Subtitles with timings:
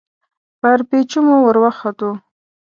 [0.59, 2.09] پر پېچومو ور وختو.